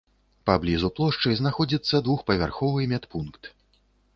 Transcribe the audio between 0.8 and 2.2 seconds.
плошчы знаходзіцца